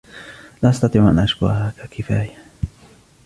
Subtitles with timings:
[0.63, 2.45] لا أستطيع أن أشكركَ كفاية.